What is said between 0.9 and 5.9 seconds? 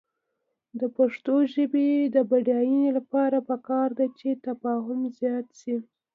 پښتو ژبې د بډاینې لپاره پکار ده چې تفاهم زیات شي.